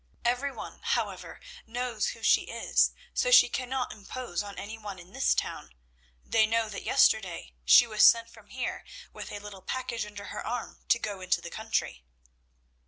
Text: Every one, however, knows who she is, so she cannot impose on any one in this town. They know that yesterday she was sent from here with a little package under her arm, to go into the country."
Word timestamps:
Every 0.25 0.51
one, 0.51 0.79
however, 0.81 1.39
knows 1.67 2.07
who 2.07 2.23
she 2.23 2.49
is, 2.49 2.89
so 3.13 3.29
she 3.29 3.47
cannot 3.49 3.93
impose 3.93 4.41
on 4.41 4.57
any 4.57 4.75
one 4.75 4.97
in 4.97 5.13
this 5.13 5.35
town. 5.35 5.75
They 6.25 6.47
know 6.47 6.69
that 6.69 6.81
yesterday 6.81 7.53
she 7.65 7.85
was 7.85 8.03
sent 8.03 8.27
from 8.27 8.47
here 8.49 8.83
with 9.13 9.31
a 9.31 9.37
little 9.37 9.61
package 9.61 10.07
under 10.07 10.29
her 10.33 10.43
arm, 10.43 10.79
to 10.89 10.97
go 10.97 11.21
into 11.21 11.39
the 11.39 11.51
country." 11.51 12.03